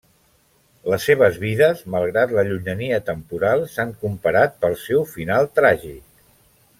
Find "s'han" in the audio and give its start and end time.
3.77-3.91